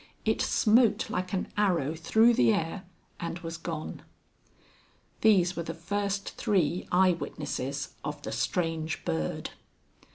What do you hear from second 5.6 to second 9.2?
the first three eye witnesses of the Strange